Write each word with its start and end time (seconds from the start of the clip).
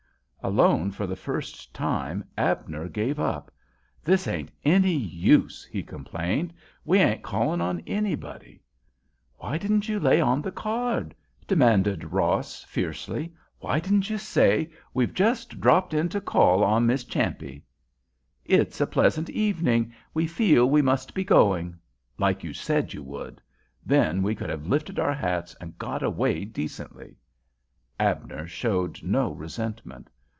Alone 0.43 0.89
for 0.89 1.05
the 1.05 1.15
first 1.15 1.71
time, 1.71 2.23
Abner 2.35 2.89
gave 2.89 3.19
up. 3.19 3.51
"This 4.03 4.25
ain't 4.27 4.49
any 4.65 4.95
use," 4.97 5.63
he 5.65 5.83
complained. 5.83 6.51
"We 6.83 6.97
ain't 6.97 7.21
calling 7.21 7.61
on 7.61 7.81
anybody." 7.81 8.63
"Why 9.37 9.59
didn't 9.59 9.87
you 9.87 9.99
lay 9.99 10.19
on 10.19 10.41
the 10.41 10.51
card?" 10.51 11.13
demanded 11.47 12.05
Ross, 12.11 12.63
fiercely. 12.63 13.35
"Why 13.59 13.79
didn't 13.79 14.09
you 14.09 14.17
say: 14.17 14.71
''We've 14.95 15.13
just 15.13 15.61
dropped 15.61 15.93
into 15.93 16.19
call 16.19 16.63
on 16.63 16.87
Miss 16.87 17.03
Champe. 17.03 17.61
It's 18.43 18.81
a 18.81 18.87
pleasant 18.87 19.29
evening. 19.29 19.93
We 20.15 20.25
feel 20.25 20.67
we 20.67 20.81
must 20.81 21.13
be 21.13 21.23
going,' 21.23 21.77
like 22.17 22.43
you 22.43 22.51
said 22.55 22.93
you 22.95 23.03
would? 23.03 23.43
Then 23.85 24.23
we 24.23 24.33
could 24.33 24.49
have 24.49 24.65
lifted 24.65 24.97
our 24.97 25.13
hats 25.13 25.53
and 25.61 25.77
got 25.77 26.01
away 26.01 26.45
decently." 26.45 27.15
Abner 27.99 28.47
showed 28.47 29.03
no 29.03 29.33
resentment. 29.33 30.09